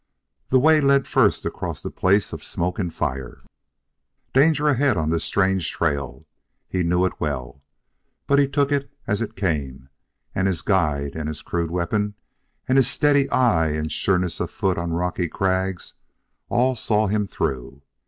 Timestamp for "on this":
4.97-5.23